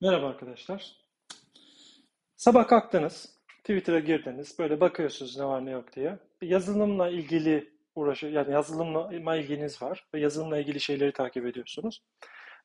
[0.00, 0.96] Merhaba arkadaşlar.
[2.36, 6.18] Sabah kalktınız, Twitter'a girdiniz, böyle bakıyorsunuz ne var ne yok diye.
[6.42, 12.02] Yazılımla ilgili uğraşı, yani yazılımla ilginiz var ve yazılımla ilgili şeyleri takip ediyorsunuz.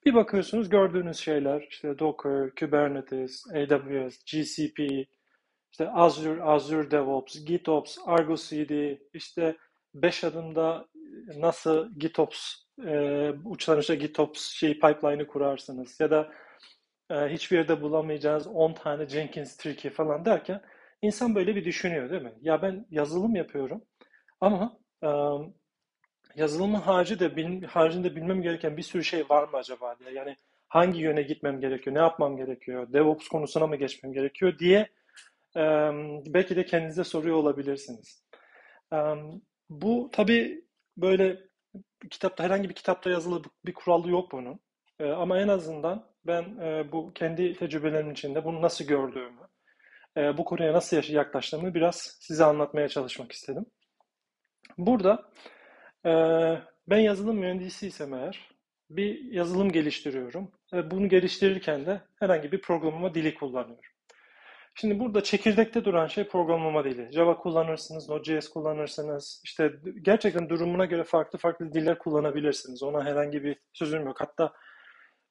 [0.06, 5.08] Bir bakıyorsunuz gördüğünüz şeyler işte Docker, Kubernetes, AWS, GCP,
[5.80, 9.58] işte Azure, Azure DevOps, GitOps, Argo CD, işte
[9.94, 10.88] 5 adımda
[11.36, 16.32] nasıl GitOps, e, uçlanışta GitOps şey pipeline'ı kurarsınız ya da
[17.12, 20.62] e, hiçbir yerde bulamayacağınız 10 tane Jenkins trick'i falan derken
[21.02, 22.34] insan böyle bir düşünüyor değil mi?
[22.42, 23.82] Ya ben yazılım yapıyorum
[24.42, 25.10] ama e,
[26.36, 30.12] yazılımın haricinde, bil, haricinde bilmem gereken bir sürü şey var mı acaba diye.
[30.12, 30.36] Yani
[30.68, 34.88] hangi yöne gitmem gerekiyor, ne yapmam gerekiyor, DevOps konusuna mı geçmem gerekiyor diye e,
[36.26, 38.24] belki de kendinize soruyor olabilirsiniz.
[39.70, 40.66] Bu tabii
[40.98, 41.40] böyle
[42.10, 44.60] kitapta herhangi bir kitapta yazılı bir kuralı yok bunun.
[45.00, 46.58] Ama en azından ben
[46.92, 49.48] bu kendi tecrübelerimin içinde bunu nasıl gördüğümü,
[50.38, 53.66] bu konuya nasıl yaklaştığımı biraz size anlatmaya çalışmak istedim.
[54.78, 55.32] Burada
[56.88, 58.50] ben yazılım mühendisiysem eğer
[58.90, 60.52] bir yazılım geliştiriyorum.
[60.74, 63.97] Bunu geliştirirken de herhangi bir programlama dili kullanıyorum.
[64.82, 67.12] Şimdi burada çekirdekte duran şey programlama dili.
[67.12, 69.42] Java kullanırsınız, Node.js kullanırsınız.
[69.44, 72.84] İşte gerçekten durumuna göre farklı farklı diller kullanabilirsiniz.
[72.84, 74.22] Ona herhangi bir sözüm yok.
[74.22, 74.54] Hatta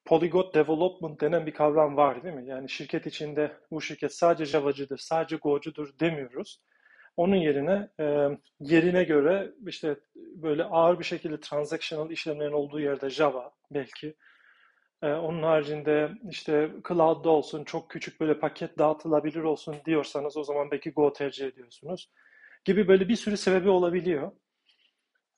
[0.04, 2.46] Polyglot Development denen bir kavram var değil mi?
[2.46, 6.60] Yani şirket içinde bu şirket sadece Java'cıdır, sadece Go'cudur demiyoruz.
[7.16, 8.28] Onun yerine e,
[8.60, 14.14] yerine göre işte böyle ağır bir şekilde transactional işlemlerin olduğu yerde Java belki.
[15.02, 20.70] E, onun haricinde işte cloud'da olsun, çok küçük böyle paket dağıtılabilir olsun diyorsanız o zaman
[20.70, 22.10] belki Go tercih ediyorsunuz.
[22.64, 24.32] Gibi böyle bir sürü sebebi olabiliyor.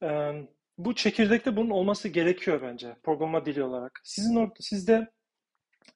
[0.03, 0.33] E,
[0.79, 4.01] bu çekirdekte bunun olması gerekiyor bence programa dili olarak.
[4.05, 5.09] Sizin orada sizde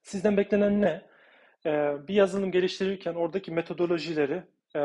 [0.03, 1.12] sizden beklenen ne?
[1.67, 4.43] Ee, bir yazılım geliştirirken oradaki metodolojileri
[4.77, 4.81] e,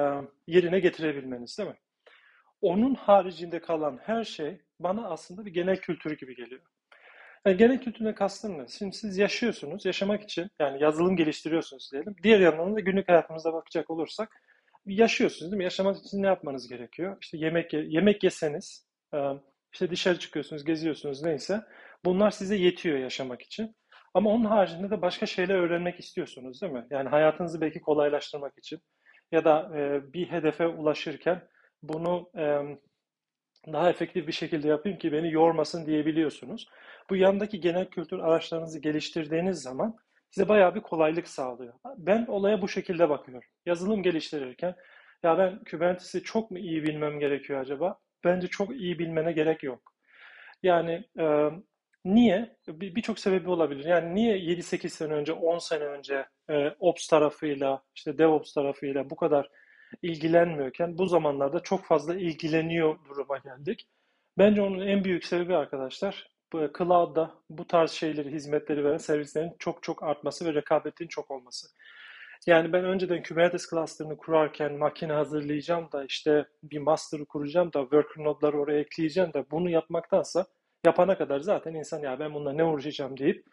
[0.48, 1.76] yerine getirebilmeniz değil mi?
[2.62, 6.62] Onun haricinde kalan her şey bana aslında bir genel kültür gibi geliyor.
[7.48, 8.68] Yani genel kültürüne kastım ne?
[8.68, 12.16] Şimdi siz yaşıyorsunuz, yaşamak için yani yazılım geliştiriyorsunuz diyelim.
[12.24, 14.42] Diğer yandan da günlük hayatımıza bakacak olursak
[14.86, 15.64] yaşıyorsunuz değil mi?
[15.64, 17.18] Yaşamak için ne yapmanız gerekiyor?
[17.22, 19.18] İşte yemek yemek yeseniz, e,
[19.74, 21.62] işte dışarı çıkıyorsunuz, geziyorsunuz neyse.
[22.06, 23.76] Bunlar size yetiyor yaşamak için.
[24.14, 26.88] Ama onun haricinde de başka şeyler öğrenmek istiyorsunuz değil mi?
[26.90, 28.80] Yani hayatınızı belki kolaylaştırmak için
[29.32, 31.48] ya da e, bir hedefe ulaşırken
[31.84, 32.78] bunu e,
[33.74, 36.68] daha efektif bir şekilde yapayım ki beni yormasın diyebiliyorsunuz.
[37.10, 39.96] Bu yandaki genel kültür araçlarınızı geliştirdiğiniz zaman
[40.32, 41.74] size bayağı bir kolaylık sağlıyor.
[41.98, 43.50] Ben olaya bu şekilde bakıyorum.
[43.66, 44.76] Yazılım geliştirirken
[45.24, 48.00] ya ben Kubernetes'i çok mu iyi bilmem gerekiyor acaba?
[48.28, 49.94] bence çok iyi bilmene gerek yok.
[50.64, 51.50] Yani e,
[52.06, 52.58] niye?
[52.68, 53.86] Birçok bir sebebi olabilir.
[53.86, 59.16] Yani niye 7-8 sene önce, 10 sene önce e, Ops tarafıyla, işte DevOps tarafıyla bu
[59.16, 59.50] kadar
[60.02, 63.88] ilgilenmiyorken bu zamanlarda çok fazla ilgileniyor duruma geldik.
[64.38, 70.04] Bence onun en büyük sebebi arkadaşlar cloud'da bu tarz şeyleri, hizmetleri veren servislerin çok çok
[70.04, 71.68] artması ve rekabetin çok olması.
[72.48, 78.24] Yani ben önceden Kubernetes cluster'ını kurarken makine hazırlayacağım da işte bir master'ı kuracağım da worker
[78.24, 80.46] node'ları oraya ekleyeceğim de bunu yapmaktansa
[80.86, 83.46] yapana kadar zaten insan ya ben bununla ne uğraşacağım deyip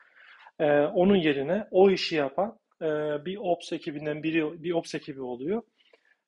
[0.59, 2.87] e, onun yerine o işi yapan e,
[3.25, 5.63] bir ops ekibinden biri bir ops ekibi oluyor.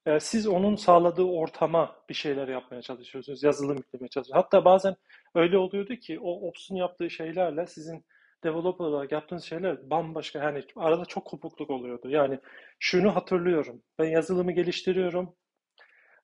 [0.07, 3.43] E, siz onun sağladığı ortama bir şeyler yapmaya çalışıyorsunuz.
[3.43, 4.45] Yazılım yüklemeye çalışıyorsunuz.
[4.45, 4.97] Hatta bazen
[5.35, 8.05] öyle oluyordu ki o ops'un yaptığı şeylerle sizin
[8.45, 10.39] developer olarak yaptığınız şeyler bambaşka.
[10.39, 12.11] Yani arada çok kopukluk oluyordu.
[12.11, 12.39] Yani
[12.79, 13.83] şunu hatırlıyorum.
[13.99, 15.35] Ben yazılımı geliştiriyorum.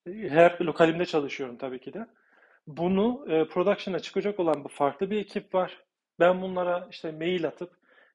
[0.06, 2.06] Her lokalimde çalışıyorum tabii ki de.
[2.66, 5.84] Bunu e, production'a çıkacak olan bir farklı bir ekip var.
[6.20, 7.72] Ben bunlara işte mail atıp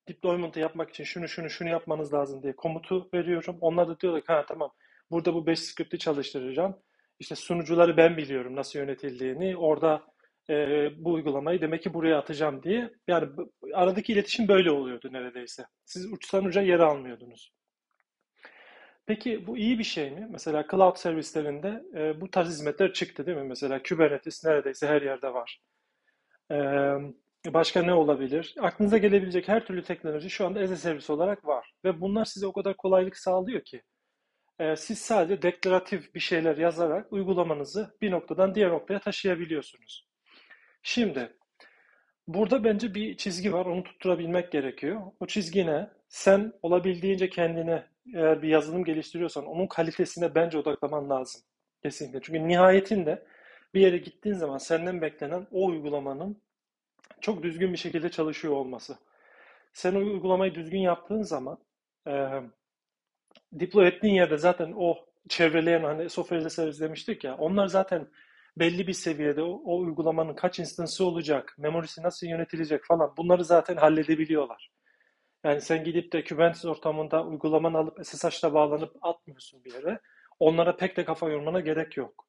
[0.07, 3.57] deployment'ı yapmak için şunu şunu şunu yapmanız lazım diye komutu veriyorum.
[3.61, 4.71] Onlar da diyorlar ki ha tamam
[5.11, 6.75] burada bu 5 script'i çalıştıracağım.
[7.19, 9.57] İşte sunucuları ben biliyorum nasıl yönetildiğini.
[9.57, 10.03] Orada
[10.49, 10.55] e,
[10.97, 12.91] bu uygulamayı demek ki buraya atacağım diye.
[13.07, 13.29] Yani
[13.73, 15.65] aradaki iletişim böyle oluyordu neredeyse.
[15.85, 17.51] Siz uçtan uca yer almıyordunuz.
[19.05, 20.27] Peki bu iyi bir şey mi?
[20.31, 23.43] Mesela cloud servislerinde e, bu tarz hizmetler çıktı değil mi?
[23.43, 25.61] Mesela Kubernetes neredeyse her yerde var.
[26.51, 26.57] E,
[27.53, 28.55] başka ne olabilir?
[28.59, 31.73] Aklınıza gelebilecek her türlü teknoloji şu anda as a service olarak var.
[31.85, 33.81] Ve bunlar size o kadar kolaylık sağlıyor ki.
[34.59, 40.07] E, siz sadece deklaratif bir şeyler yazarak uygulamanızı bir noktadan diğer noktaya taşıyabiliyorsunuz.
[40.83, 41.37] Şimdi
[42.27, 43.65] burada bence bir çizgi var.
[43.65, 45.01] Onu tutturabilmek gerekiyor.
[45.19, 45.89] O çizgi ne?
[46.09, 51.41] Sen olabildiğince kendine eğer bir yazılım geliştiriyorsan onun kalitesine bence odaklaman lazım.
[51.83, 52.21] Kesinlikle.
[52.21, 53.25] Çünkü nihayetinde
[53.73, 56.41] bir yere gittiğin zaman senden beklenen o uygulamanın
[57.21, 58.97] çok düzgün bir şekilde çalışıyor olması.
[59.73, 61.57] Sen o uygulamayı düzgün yaptığın zaman
[63.59, 64.97] deploy ettiğin yerde zaten o
[65.29, 68.07] çevreleyen hani software as demiştik ya onlar zaten
[68.59, 73.75] belli bir seviyede o, o uygulamanın kaç instansı olacak, memorisi nasıl yönetilecek falan bunları zaten
[73.75, 74.71] halledebiliyorlar.
[75.43, 79.99] Yani sen gidip de Kubernetes ortamında uygulamanı alıp SSH'la bağlanıp atmıyorsun bir yere.
[80.39, 82.27] Onlara pek de kafa yormana gerek yok.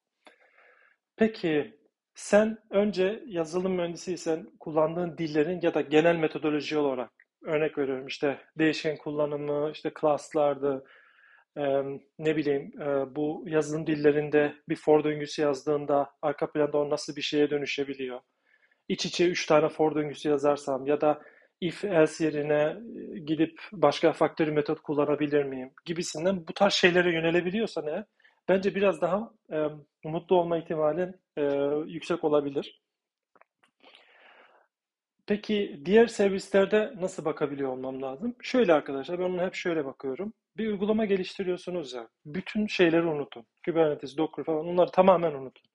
[1.15, 1.79] Peki
[2.15, 7.11] sen önce yazılım mühendisiysen kullandığın dillerin ya da genel metodoloji olarak
[7.43, 10.85] örnek veriyorum işte değişken kullanımı, işte class'lardı,
[12.19, 12.71] ne bileyim
[13.15, 18.19] bu yazılım dillerinde bir for döngüsü yazdığında arka planda o nasıl bir şeye dönüşebiliyor.
[18.87, 21.21] İç içe üç tane for döngüsü yazarsam ya da
[21.61, 22.77] if else yerine
[23.25, 28.05] gidip başka faktörü metot kullanabilir miyim gibisinden bu tarz şeylere yönelebiliyorsan eğer
[28.49, 29.57] bence biraz daha e,
[30.03, 31.43] mutlu olma ihtimalin e,
[31.87, 32.81] yüksek olabilir.
[35.27, 38.35] Peki diğer servislerde nasıl bakabiliyor olmam lazım?
[38.41, 40.33] Şöyle arkadaşlar ben ona hep şöyle bakıyorum.
[40.57, 42.07] Bir uygulama geliştiriyorsunuz ya.
[42.25, 43.45] Bütün şeyleri unutun.
[43.65, 45.69] Kubernetes, Docker falan onları tamamen unutun.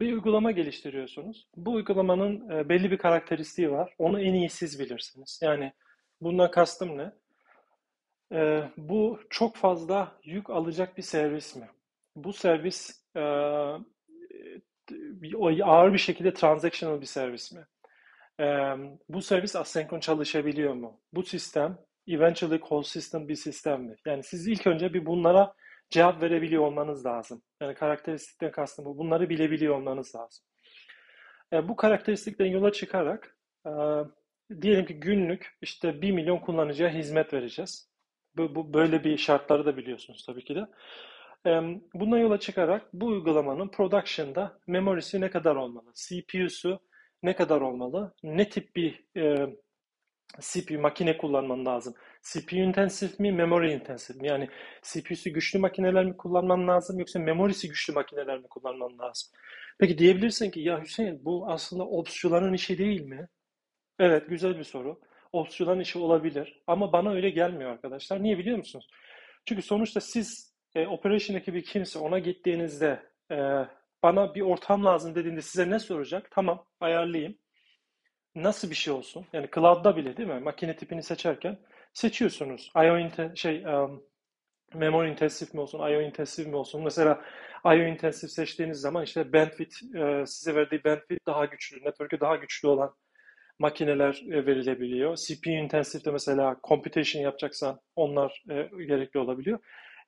[0.00, 1.48] Bir uygulama geliştiriyorsunuz.
[1.56, 3.94] Bu uygulamanın e, belli bir karakteristiği var.
[3.98, 5.40] Onu en iyi siz bilirsiniz.
[5.42, 5.72] Yani
[6.20, 7.12] bundan kastım ne?
[8.32, 11.68] E, bu çok fazla yük alacak bir servis mi?
[12.16, 13.20] Bu servis e,
[15.64, 17.66] ağır bir şekilde transactional bir servis mi?
[19.08, 21.00] bu servis asenkron çalışabiliyor mu?
[21.12, 23.96] Bu sistem eventually system bir sistem mi?
[24.06, 25.54] Yani siz ilk önce bir bunlara
[25.90, 27.42] cevap verebiliyor olmanız lazım.
[27.62, 28.98] Yani karakteristikten kastım bu.
[28.98, 30.44] Bunları bilebiliyor olmanız lazım.
[31.68, 33.36] bu karakteristikten yola çıkarak
[34.60, 37.90] diyelim ki günlük işte 1 milyon kullanıcıya hizmet vereceğiz.
[38.36, 40.66] Bu, bu böyle bir şartları da biliyorsunuz tabii ki de.
[41.94, 45.92] Bundan yola çıkarak bu uygulamanın production'da memorisi ne kadar olmalı?
[45.94, 46.80] CPU'su
[47.22, 48.14] ne kadar olmalı?
[48.22, 49.46] Ne tip bir e,
[50.40, 51.94] CPU makine kullanman lazım?
[52.22, 54.28] CPU intensif mi, memory intensif mi?
[54.28, 54.48] Yani
[54.82, 59.30] CPU'su güçlü makineler mi kullanman lazım yoksa memorisi güçlü makineler mi kullanman lazım?
[59.78, 63.28] Peki diyebilirsin ki ya Hüseyin bu aslında opsiyonların işi değil mi?
[63.98, 65.00] Evet güzel bir soru.
[65.32, 68.22] Opsiyonların işi olabilir ama bana öyle gelmiyor arkadaşlar.
[68.22, 68.88] Niye biliyor musunuz?
[69.46, 73.36] Çünkü sonuçta siz e, operation ekibi kimse ona gittiğinizde e,
[74.02, 76.28] bana bir ortam lazım dediğinde size ne soracak?
[76.30, 77.38] Tamam ayarlayayım.
[78.42, 79.26] Nasıl bir şey olsun?
[79.32, 80.40] Yani cloud'da bile değil mi?
[80.40, 81.58] Makine tipini seçerken
[81.92, 82.72] seçiyorsunuz.
[82.76, 84.02] IO şey um,
[84.74, 86.84] memory intensif mi olsun, IO intensif mi olsun?
[86.84, 87.24] Mesela
[87.64, 92.68] IO intensif seçtiğiniz zaman işte bandwidth e, size verdiği bandwidth daha güçlü, network'ü daha güçlü
[92.68, 92.94] olan
[93.58, 95.16] makineler e, verilebiliyor.
[95.16, 99.58] CPU intensif de mesela computation yapacaksan onlar e, gerekli olabiliyor.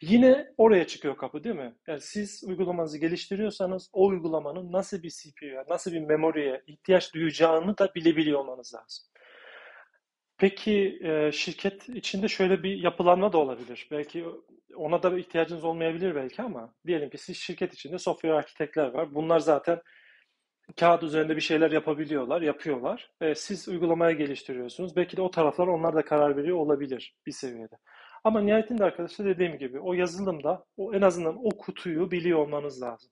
[0.02, 1.75] Yine oraya çıkıyor kapı değil mi?
[1.87, 7.94] Yani siz uygulamanızı geliştiriyorsanız o uygulamanın nasıl bir CPU'ya, nasıl bir memoriye ihtiyaç duyacağını da
[7.94, 9.05] bilebiliyor olmanız lazım.
[10.38, 13.88] Peki e, şirket içinde şöyle bir yapılanma da olabilir.
[13.91, 14.25] Belki
[14.76, 19.14] ona da ihtiyacınız olmayabilir belki ama diyelim ki siz şirket içinde software arkitekler var.
[19.14, 19.82] Bunlar zaten
[20.81, 23.11] kağıt üzerinde bir şeyler yapabiliyorlar, yapıyorlar.
[23.20, 24.97] E, siz uygulamaya geliştiriyorsunuz.
[24.97, 27.76] Belki de o taraflar onlar da karar veriyor olabilir bir seviyede.
[28.25, 33.11] Ama nihayetinde arkadaşlar dediğim gibi o yazılımda o en azından o kutuyu biliyor olmanız lazım.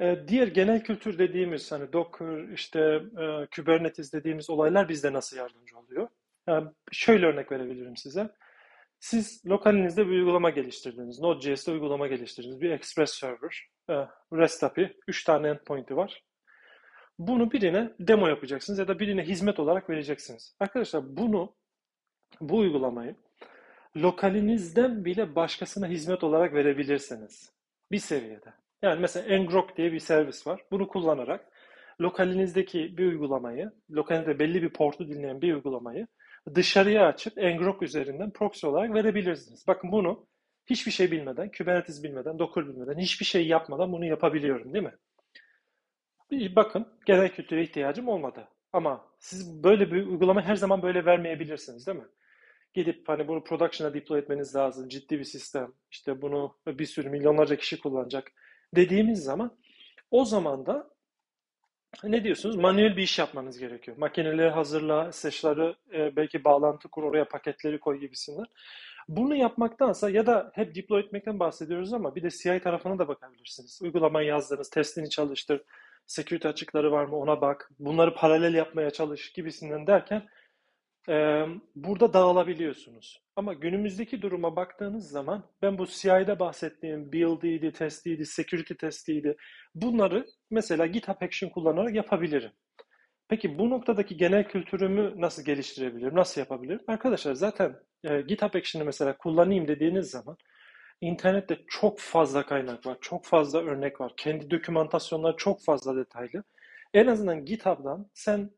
[0.00, 2.80] Ee, diğer genel kültür dediğimiz hani Docker, işte
[3.18, 6.08] e, Kubernetes dediğimiz olaylar bizde nasıl yardımcı oluyor?
[6.46, 8.30] Yani şöyle örnek verebilirim size.
[9.00, 11.20] Siz lokalinizde bir uygulama geliştirdiniz.
[11.20, 12.60] Node.js'te uygulama geliştirdiniz.
[12.60, 13.94] Bir Express Server, e,
[14.32, 16.22] REST API, 3 tane endpoint'i var.
[17.18, 20.56] Bunu birine demo yapacaksınız ya da birine hizmet olarak vereceksiniz.
[20.60, 21.54] Arkadaşlar bunu
[22.40, 23.14] bu uygulamayı
[23.96, 27.52] lokalinizden bile başkasına hizmet olarak verebilirsiniz.
[27.90, 28.52] Bir seviyede.
[28.82, 30.60] Yani mesela Ngrok diye bir servis var.
[30.70, 31.52] Bunu kullanarak
[32.00, 36.06] lokalinizdeki bir uygulamayı, lokalinizde belli bir portu dinleyen bir uygulamayı
[36.54, 39.64] dışarıya açıp Ngrok üzerinden proxy olarak verebilirsiniz.
[39.66, 40.26] Bakın bunu
[40.66, 44.94] hiçbir şey bilmeden, Kubernetes bilmeden, Docker bilmeden, hiçbir şey yapmadan bunu yapabiliyorum değil mi?
[46.56, 48.48] Bakın genel kültüre ihtiyacım olmadı.
[48.72, 52.06] Ama siz böyle bir uygulama her zaman böyle vermeyebilirsiniz değil mi?
[52.74, 54.88] Gidip hani bunu production'a deploy etmeniz lazım.
[54.88, 55.72] Ciddi bir sistem.
[55.90, 58.32] İşte bunu bir sürü milyonlarca kişi kullanacak
[58.76, 59.58] dediğimiz zaman
[60.10, 60.90] o zaman da
[62.04, 62.56] ne diyorsunuz?
[62.56, 63.96] Manuel bir iş yapmanız gerekiyor.
[63.96, 68.46] Makineleri hazırla, sesleri e, belki bağlantı kur, oraya paketleri koy gibisinden.
[69.08, 73.78] Bunu yapmaktansa ya da hep deploy etmekten bahsediyoruz ama bir de CI tarafına da bakabilirsiniz.
[73.82, 75.62] Uygulamayı yazdınız, testini çalıştır,
[76.06, 80.28] security açıkları var mı ona bak, bunları paralel yapmaya çalış gibisinden derken
[81.08, 81.44] e,
[81.76, 83.22] burada dağılabiliyorsunuz.
[83.36, 89.36] Ama günümüzdeki duruma baktığınız zaman ben bu CI'de bahsettiğim build'iydi, testiydi, security testiydi.
[89.74, 92.50] Bunları mesela GitHub Action kullanarak yapabilirim.
[93.28, 96.16] Peki bu noktadaki genel kültürümü nasıl geliştirebilirim?
[96.16, 96.80] Nasıl yapabilirim?
[96.86, 100.36] Arkadaşlar zaten e, GitHub Action'ı mesela kullanayım dediğiniz zaman
[101.00, 104.12] internette çok fazla kaynak var, çok fazla örnek var.
[104.16, 106.44] Kendi dokümantasyonları çok fazla detaylı.
[106.94, 108.50] En azından GitHub'dan sen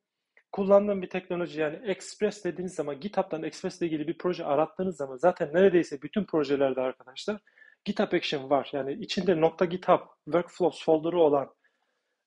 [0.54, 5.16] kullandığın bir teknoloji yani Express dediğiniz zaman GitHub'dan Express ile ilgili bir proje arattığınız zaman
[5.16, 7.40] zaten neredeyse bütün projelerde arkadaşlar
[7.84, 8.70] GitHub Action var.
[8.72, 11.54] Yani içinde nokta .github workflows folder'ı olan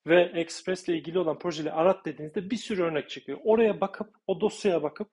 [0.07, 3.39] ve Express ile ilgili olan projeleri arat dediğinizde bir sürü örnek çıkıyor.
[3.43, 5.09] Oraya bakıp, o dosyaya bakıp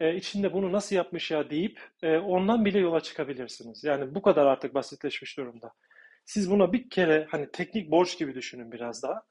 [0.00, 3.84] e, içinde bunu nasıl yapmış ya deyip e, ondan bile yola çıkabilirsiniz.
[3.84, 5.72] Yani bu kadar artık basitleşmiş durumda.
[6.24, 9.22] Siz buna bir kere hani teknik borç gibi düşünün biraz daha.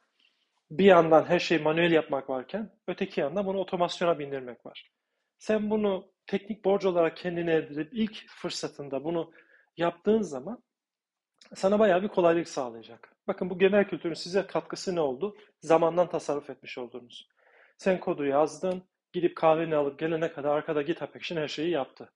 [0.72, 4.92] Bir yandan her şeyi manuel yapmak varken öteki yandan bunu otomasyona bindirmek var.
[5.40, 9.32] Sen bunu teknik borç olarak kendine edip ilk fırsatında bunu
[9.78, 10.64] yaptığın zaman
[11.56, 13.16] sana bayağı bir kolaylık sağlayacak.
[13.28, 15.36] Bakın bu genel kültürün size katkısı ne oldu?
[15.62, 17.28] Zamandan tasarruf etmiş oldunuz.
[17.78, 22.14] Sen kodu yazdın, gidip kahveni alıp gelene kadar arkada GitHub Action her şeyi yaptı.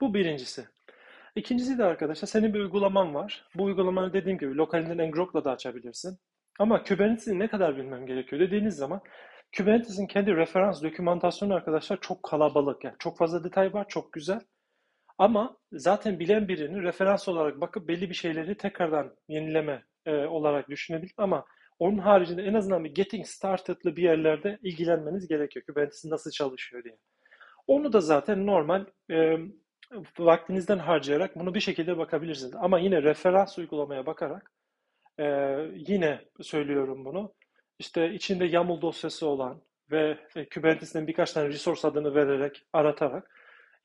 [0.00, 0.68] Bu birincisi.
[1.36, 3.48] İkincisi de arkadaşlar senin bir uygulaman var.
[3.54, 6.18] Bu uygulamanı dediğim gibi lokalinden Ngrok'la da açabilirsin.
[6.58, 9.00] Ama Kubernetes'i ne kadar bilmem gerekiyor dediğiniz zaman
[9.56, 12.84] Kubernetes'in kendi referans dokümantasyonu arkadaşlar çok kalabalık.
[12.84, 14.40] Yani çok fazla detay var, çok güzel.
[15.18, 21.14] Ama zaten bilen birinin referans olarak bakıp belli bir şeyleri tekrardan yenileme e, olarak düşünebilir.
[21.16, 21.44] Ama
[21.78, 25.64] onun haricinde en azından bir getting started'lı bir yerlerde ilgilenmeniz gerekiyor.
[25.66, 26.98] Kubernetes nasıl çalışıyor diye.
[27.66, 29.36] Onu da zaten normal e,
[30.18, 32.54] vaktinizden harcayarak bunu bir şekilde bakabilirsiniz.
[32.54, 34.52] Ama yine referans uygulamaya bakarak
[35.20, 35.24] e,
[35.74, 37.34] yine söylüyorum bunu.
[37.78, 43.36] İşte içinde YAML dosyası olan ve e, Kubernetes'in birkaç tane resource adını vererek, aratarak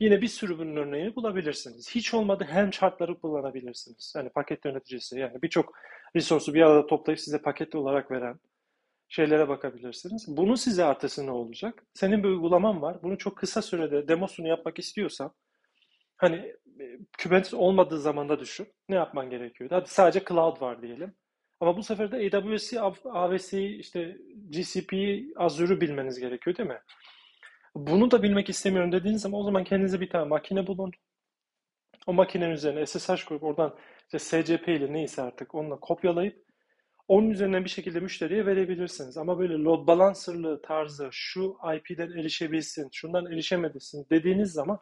[0.01, 1.89] Yine bir sürü bunun örneğini bulabilirsiniz.
[1.95, 4.13] Hiç olmadı Helm chartları kullanabilirsiniz.
[4.15, 5.73] Yani paket yöneticisi yani birçok
[6.15, 8.39] resource'u bir arada toplayıp size paket olarak veren
[9.09, 10.25] şeylere bakabilirsiniz.
[10.27, 11.83] Bunun size artısı ne olacak?
[11.93, 13.03] Senin bir uygulaman var.
[13.03, 15.31] Bunu çok kısa sürede demosunu yapmak istiyorsan
[16.17, 16.35] hani
[16.79, 18.67] e, Kubernetes olmadığı zamanda düşün.
[18.89, 19.69] Ne yapman gerekiyor?
[19.73, 21.13] Hadi sadece cloud var diyelim.
[21.62, 24.18] Ama bu sefer de AWS'i, AWS'i, işte
[24.50, 26.82] GCP'yi, Azure'u bilmeniz gerekiyor değil mi?
[27.75, 30.91] Bunu da bilmek istemiyorum dediğiniz zaman o zaman kendinize bir tane makine bulun.
[32.08, 36.46] O makinenin üzerine SSH koyup oradan işte SCP ile neyse artık onunla kopyalayıp
[37.08, 39.18] onun üzerinden bir şekilde müşteriye verebilirsiniz.
[39.18, 44.80] Ama böyle load balancerlı tarzı şu IP'den erişebilsin, şundan erişemedesin dediğiniz zaman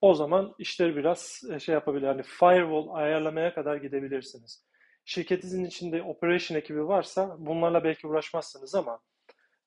[0.00, 2.06] o zaman işler biraz e, şey yapabilir.
[2.06, 4.66] Yani firewall ayarlamaya kadar gidebilirsiniz.
[5.06, 9.00] Şirketinizin içinde operation ekibi varsa bunlarla belki uğraşmazsınız ama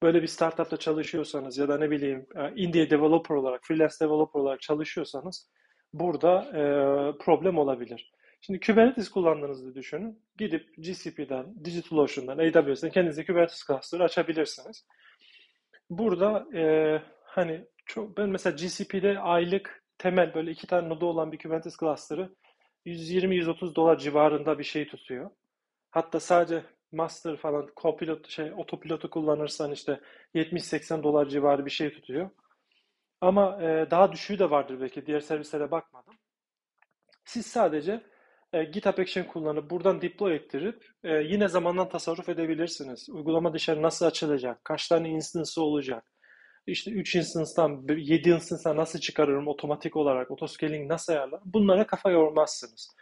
[0.04, 4.62] böyle bir startupta çalışıyorsanız ya da ne bileyim e, indie developer olarak, freelance developer olarak
[4.62, 5.50] çalışıyorsanız
[5.94, 6.62] burada e,
[7.18, 8.12] problem olabilir.
[8.42, 10.22] Şimdi Kubernetes kullandığınızı düşünün.
[10.38, 14.86] Gidip GCP'den, DigitalOcean'dan, AWS'den kendinize Kubernetes cluster açabilirsiniz.
[15.90, 16.64] Burada e,
[17.24, 22.36] hani çok, ben mesela GCP'de aylık temel böyle iki tane nodu olan bir Kubernetes cluster'ı
[22.86, 25.32] 120-130 dolar civarında bir şey tutuyor.
[25.92, 30.00] Hatta sadece master falan copilot şey otopilotu kullanırsan işte
[30.36, 32.30] 70-80 dolar civarı bir şey tutuyor.
[33.22, 35.06] Ama e, daha düşüğü de vardır belki.
[35.06, 36.14] Diğer servislere bakmadım.
[37.26, 38.04] Siz sadece
[38.54, 43.10] e, GitHub Action kullanıp buradan deploy ettirip e, yine zamandan tasarruf edebilirsiniz.
[43.10, 44.66] Uygulama dışarı nasıl açılacak?
[44.66, 46.12] Kaç tane instance olacak?
[46.72, 50.32] İşte 3 instance'dan 7 instance'a nasıl çıkarırım otomatik olarak?
[50.32, 51.42] Autoscaling nasıl ayarlar?
[51.46, 52.96] Bunlara kafa yormazsınız.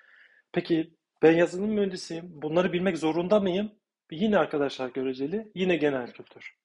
[0.52, 2.42] Peki ben yazılım mühendisiyim.
[2.42, 3.72] Bunları bilmek zorunda mıyım?
[4.12, 6.56] Yine arkadaşlar göreceli, yine genel kültür.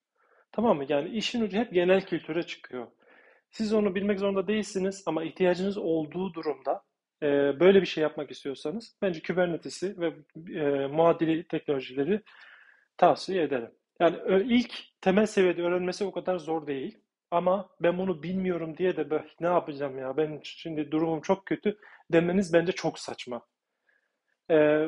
[0.53, 0.85] Tamam mı?
[0.89, 2.87] Yani işin ucu hep genel kültüre çıkıyor.
[3.51, 6.83] Siz onu bilmek zorunda değilsiniz ama ihtiyacınız olduğu durumda
[7.23, 7.27] e,
[7.61, 10.13] böyle bir şey yapmak istiyorsanız bence Kubernetes'i ve
[10.61, 12.23] e, muadili teknolojileri
[12.97, 13.71] tavsiye ederim.
[14.03, 14.17] Yani
[14.49, 16.99] ilk temel seviyede öğrenmesi o kadar zor değil.
[17.31, 21.79] Ama ben bunu bilmiyorum diye de ne yapacağım ya ben şimdi durumum çok kötü
[22.13, 23.43] demeniz bence çok saçma.
[24.51, 24.87] Ee,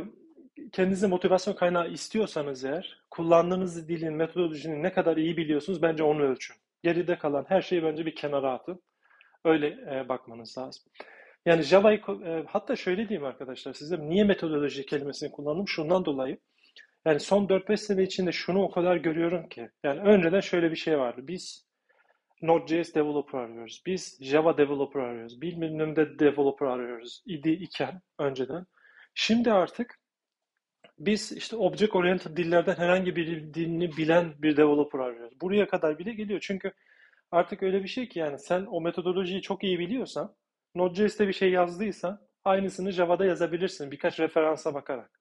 [0.72, 6.56] kendinize motivasyon kaynağı istiyorsanız eğer kullandığınız dilin, metodolojinin ne kadar iyi biliyorsunuz bence onu ölçün.
[6.82, 8.82] Geride kalan her şeyi bence bir kenara atın.
[9.44, 10.82] Öyle e, bakmanız lazım.
[11.46, 15.68] Yani Java'yı e, hatta şöyle diyeyim arkadaşlar size niye metodoloji kelimesini kullandım?
[15.68, 16.38] Şundan dolayı.
[17.04, 19.70] Yani son 4-5 sene içinde şunu o kadar görüyorum ki.
[19.84, 21.20] Yani önceden şöyle bir şey vardı.
[21.24, 21.66] Biz
[22.42, 23.82] Node.js developer arıyoruz.
[23.86, 25.40] Biz Java developer arıyoruz.
[25.40, 27.22] Bilmem de developer arıyoruz.
[27.26, 28.66] idi iken önceden.
[29.14, 29.98] Şimdi artık
[30.98, 35.40] biz işte object oriented dillerden herhangi bir dilini bilen bir developer arıyoruz.
[35.40, 36.40] Buraya kadar bile geliyor.
[36.42, 36.72] Çünkü
[37.34, 40.34] Artık öyle bir şey ki yani sen o metodolojiyi çok iyi biliyorsan,
[40.74, 45.20] Node.js'te bir şey yazdıysan aynısını Java'da yazabilirsin birkaç referansa bakarak.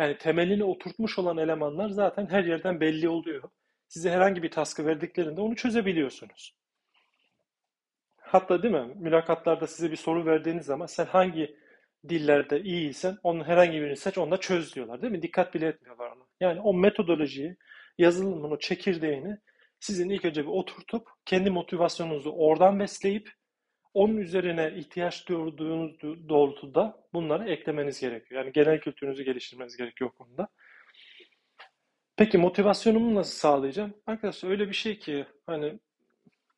[0.00, 3.42] Yani temelini oturtmuş olan elemanlar zaten her yerden belli oluyor.
[3.88, 6.54] Size herhangi bir taskı verdiklerinde onu çözebiliyorsunuz.
[8.16, 8.94] Hatta değil mi?
[8.96, 11.56] Mülakatlarda size bir soru verdiğiniz zaman sen hangi
[12.08, 15.22] dillerde iyiysen onun herhangi birini seç, onu da çöz diyorlar değil mi?
[15.22, 16.24] Dikkat bile etmiyorlar ona.
[16.40, 17.56] Yani o metodolojiyi,
[17.98, 19.38] yazılımın o çekirdeğini
[19.80, 23.32] sizin ilk önce bir oturtup kendi motivasyonunuzu oradan besleyip
[23.94, 28.44] onun üzerine ihtiyaç duyduğunuz doğrultuda bunları eklemeniz gerekiyor.
[28.44, 30.48] Yani genel kültürünüzü geliştirmeniz gerekiyor o konuda.
[32.16, 33.94] Peki motivasyonumu nasıl sağlayacağım?
[34.06, 35.78] Arkadaşlar öyle bir şey ki hani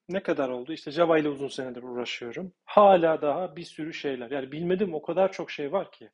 [0.08, 0.72] ne kadar oldu?
[0.72, 2.52] İşte Java ile uzun senedir uğraşıyorum.
[2.64, 4.30] Hala daha bir sürü şeyler.
[4.30, 6.10] Yani bilmedim o kadar çok şey var ki.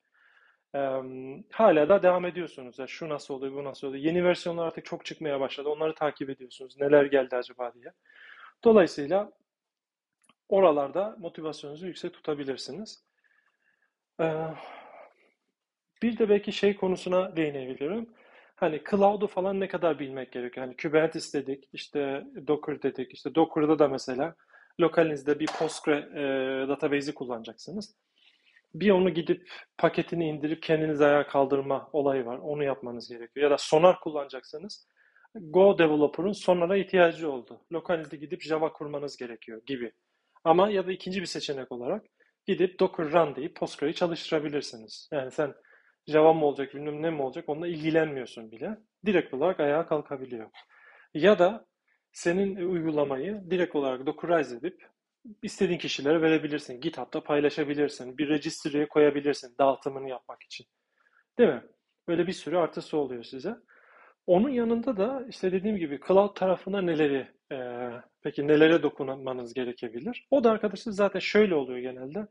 [0.75, 0.79] Ee,
[1.53, 2.79] hala da devam ediyorsunuz.
[2.79, 4.05] Yani şu nasıl oluyor, bu nasıl oluyor.
[4.05, 5.69] Yeni versiyonlar artık çok çıkmaya başladı.
[5.69, 6.77] Onları takip ediyorsunuz.
[6.81, 7.93] Neler geldi acaba diye.
[8.65, 9.33] Dolayısıyla
[10.49, 13.05] oralarda motivasyonunuzu yüksek tutabilirsiniz.
[14.21, 14.35] Ee,
[16.03, 18.11] bir de belki şey konusuna değinebilirim.
[18.57, 20.67] Hani cloud'u falan ne kadar bilmek gerekiyor?
[20.67, 23.15] Hani Kubernetes dedik, işte Docker dedik.
[23.15, 24.35] İşte Docker'da da mesela
[24.81, 26.23] lokalinizde bir Postgre e,
[26.69, 27.97] database'i kullanacaksınız.
[28.75, 32.39] Bir onu gidip paketini indirip kendiniz ayağa kaldırma olayı var.
[32.39, 33.45] Onu yapmanız gerekiyor.
[33.45, 34.89] Ya da Sonar kullanacaksanız
[35.35, 37.61] Go developer'ın Sonar'a ihtiyacı oldu.
[37.73, 39.93] Lokalinizde gidip Java kurmanız gerekiyor gibi.
[40.45, 42.07] Ama ya da ikinci bir seçenek olarak
[42.47, 45.09] gidip Docker run deyip Postgre'yi çalıştırabilirsiniz.
[45.13, 45.55] Yani sen
[46.07, 48.79] Java mı olacak, bilmem ne mi olacak onunla ilgilenmiyorsun bile.
[49.07, 50.51] Direkt olarak ayağa kalkabiliyor.
[51.15, 51.67] Ya da
[52.13, 54.87] senin uygulamayı direkt olarak Dockerize edip
[55.43, 56.81] istediğin kişilere verebilirsin.
[56.81, 58.19] GitHub'da paylaşabilirsin.
[58.19, 60.67] Bir registry'ye koyabilirsin dağıtımını yapmak için.
[61.39, 61.63] Değil mi?
[62.09, 63.57] Böyle bir sürü artısı oluyor size.
[64.27, 67.89] Onun yanında da işte dediğim gibi cloud tarafına neleri e,
[68.23, 70.27] peki nelere dokunmanız gerekebilir?
[70.31, 72.27] O da arkadaşlar zaten şöyle oluyor genelde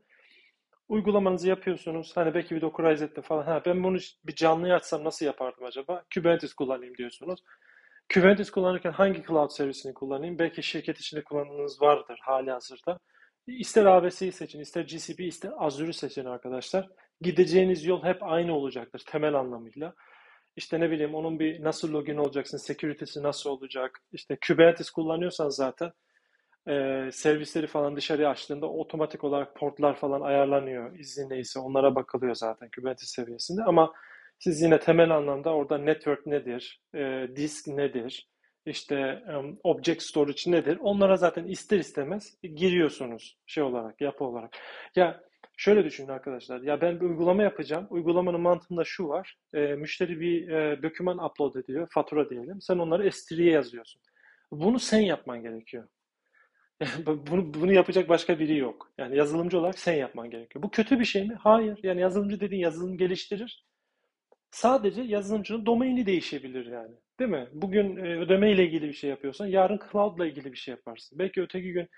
[0.88, 2.16] uygulamanızı yapıyorsunuz.
[2.16, 3.42] Hani belki bir Dockerize'de falan.
[3.42, 6.04] Ha, ben bunu bir canlı açsam nasıl yapardım acaba?
[6.14, 7.40] Kubernetes kullanayım diyorsunuz.
[8.14, 10.38] Kubernetes kullanırken hangi cloud servisini kullanayım?
[10.38, 12.98] Belki şirket içinde kullandığınız vardır hali hazırda.
[13.46, 16.88] İster AWS'yi seçin, ister GCP, ister Azure'u seçin arkadaşlar.
[17.20, 19.94] Gideceğiniz yol hep aynı olacaktır temel anlamıyla.
[20.58, 24.00] İşte ne bileyim onun bir nasıl login olacaksın, security'si nasıl olacak.
[24.12, 25.92] İşte Kubernetes kullanıyorsan zaten
[26.68, 30.98] e, servisleri falan dışarıya açtığında otomatik olarak portlar falan ayarlanıyor.
[30.98, 33.62] İzni neyse onlara bakılıyor zaten Kubernetes seviyesinde.
[33.62, 33.92] Ama
[34.38, 38.28] siz yine temel anlamda orada network nedir, e, disk nedir,
[38.66, 40.78] işte um, object storage nedir?
[40.80, 44.56] Onlara zaten ister istemez giriyorsunuz şey olarak, yapı olarak.
[44.96, 45.20] Ya
[45.58, 46.60] şöyle düşünün arkadaşlar.
[46.60, 47.86] Ya ben bir uygulama yapacağım.
[47.90, 49.36] Uygulamanın mantığında şu var.
[49.54, 52.60] E, müşteri bir e, doküman upload ediyor, fatura diyelim.
[52.60, 54.02] Sen onları S3'ye yazıyorsun.
[54.52, 55.88] Bunu sen yapman gerekiyor.
[57.06, 58.92] bunu, bunu yapacak başka biri yok.
[58.98, 60.62] Yani yazılımcı olarak sen yapman gerekiyor.
[60.62, 61.34] Bu kötü bir şey mi?
[61.40, 61.78] Hayır.
[61.82, 63.64] Yani yazılımcı dediğin yazılım geliştirir.
[64.50, 66.94] Sadece yazılımcının domaini değişebilir yani.
[67.18, 67.48] Değil mi?
[67.52, 71.18] Bugün e, ödeme ile ilgili bir şey yapıyorsan yarın cloud ile ilgili bir şey yaparsın.
[71.18, 71.88] Belki öteki gün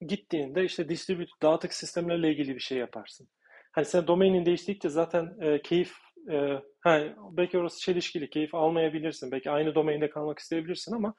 [0.00, 3.28] gittiğinde işte distribute dağıtık sistemlerle ilgili bir şey yaparsın.
[3.72, 5.92] Hani sen domainin değiştikçe zaten e, keyif
[6.30, 9.30] e, ha, belki orası çelişkili, keyif almayabilirsin.
[9.32, 11.14] Belki aynı domainde kalmak isteyebilirsin ama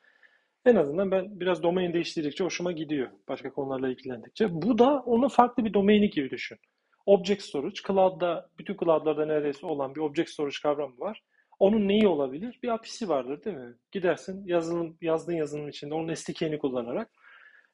[0.65, 3.09] en azından ben biraz domain değiştirdikçe hoşuma gidiyor.
[3.27, 4.47] Başka konularla ilgilendikçe.
[4.51, 6.57] Bu da onun farklı bir domaini gibi düşün.
[7.05, 11.23] Object Storage, Cloud'da, bütün Cloud'larda neredeyse olan bir Object Storage kavramı var.
[11.59, 12.59] Onun neyi olabilir?
[12.63, 13.75] Bir API'si vardır değil mi?
[13.91, 17.11] Gidersin yazılım, yazdığın yazılım içinde onun SDK'ni kullanarak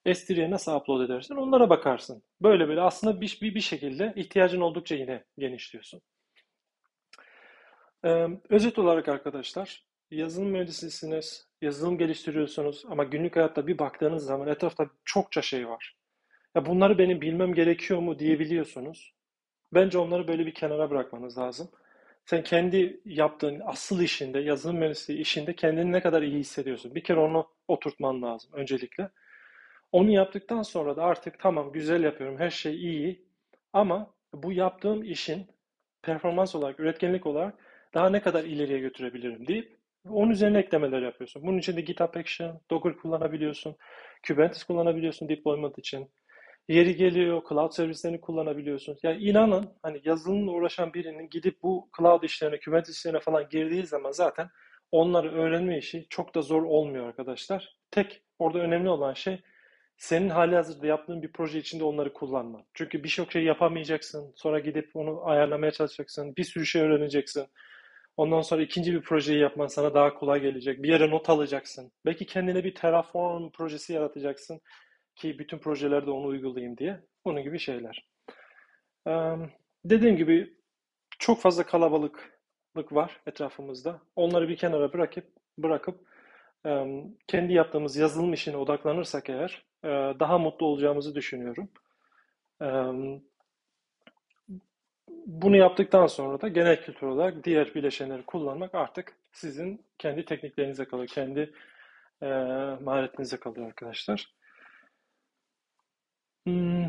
[0.06, 2.24] S3'ye nasıl upload edersin onlara bakarsın.
[2.42, 6.02] Böyle böyle aslında bir, bir, bir şekilde ihtiyacın oldukça yine genişliyorsun.
[8.06, 14.90] Ee, özet olarak arkadaşlar yazılım mühendisisiniz, yazılım geliştiriyorsunuz ama günlük hayatta bir baktığınız zaman etrafta
[15.06, 15.96] çokça şey var.
[16.56, 19.14] Ya bunları benim bilmem gerekiyor mu diyebiliyorsunuz.
[19.74, 21.70] Bence onları böyle bir kenara bırakmanız lazım.
[22.26, 26.96] Sen kendi yaptığın asıl işinde, yazılım mühendisliği işinde kendini ne kadar iyi hissediyorsun.
[26.96, 29.10] Bir kere onu oturtman lazım öncelikle.
[29.96, 33.26] Onu yaptıktan sonra da artık tamam güzel yapıyorum, her şey iyi
[33.74, 35.48] ama bu yaptığım işin
[36.02, 37.54] performans olarak, üretkenlik olarak
[37.94, 39.78] daha ne kadar ileriye götürebilirim deyip
[40.10, 41.44] onun üzerine eklemeler yapıyorsun.
[41.46, 43.76] Bunun için de GitHub Action, Docker kullanabiliyorsun.
[44.28, 46.12] Kubernetes kullanabiliyorsun deployment için.
[46.68, 48.98] Yeri geliyor, cloud servislerini kullanabiliyorsun.
[49.04, 54.12] Yani inanın hani yazılımla uğraşan birinin gidip bu cloud işlerine, Kubernetes işlerine falan girdiği zaman
[54.12, 54.50] zaten
[54.92, 57.78] onları öğrenme işi çok da zor olmuyor arkadaşlar.
[57.92, 59.42] Tek orada önemli olan şey
[59.98, 62.64] senin hali hazırda yaptığın bir proje içinde onları kullanma.
[62.74, 64.34] Çünkü birçok şey yapamayacaksın.
[64.36, 66.36] Sonra gidip onu ayarlamaya çalışacaksın.
[66.38, 67.48] Bir sürü şey öğreneceksin.
[68.18, 70.84] Ondan sonra ikinci bir projeyi yapman sana daha kolay gelecek.
[70.84, 71.92] Bir yere not alacaksın.
[72.06, 74.62] Belki kendine bir Terraform projesi yaratacaksın.
[75.16, 77.00] ki bütün projelerde onu uygulayayım diye.
[77.26, 78.08] Bunun gibi şeyler.
[79.86, 80.54] Dediğim gibi
[81.20, 84.02] çok fazla kalabalıklık var etrafımızda.
[84.16, 85.26] Onları bir kenara bırakıp
[85.58, 86.08] bırakıp
[87.28, 91.70] kendi yaptığımız yazılım işine odaklanırsak eğer e, daha mutlu olacağımızı düşünüyorum.
[95.26, 101.08] Bunu yaptıktan sonra da genel kültür olarak diğer bileşenleri kullanmak artık sizin kendi tekniklerinize kalıyor,
[101.08, 101.54] kendi
[102.22, 102.28] e,
[102.82, 104.36] maharetinize kalıyor arkadaşlar.
[106.48, 106.86] Hmm,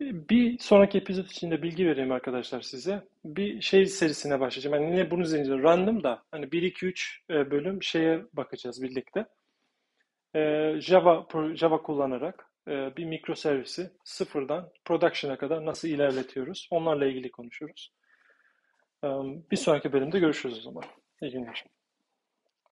[0.00, 3.02] bir sonraki epizod içinde bilgi vereyim arkadaşlar size.
[3.24, 4.82] Bir şey serisine başlayacağım.
[4.82, 9.26] Yani yine bunun üzerinde random da hani 1 2 3 bölüm şeye bakacağız birlikte.
[10.34, 16.68] Ee, Java Java kullanarak e, bir mikroservisi sıfırdan production'a kadar nasıl ilerletiyoruz?
[16.70, 17.92] Onlarla ilgili konuşuruz.
[19.04, 19.08] Ee,
[19.50, 20.84] bir sonraki bölümde görüşürüz o zaman.
[21.22, 21.64] İyi günler.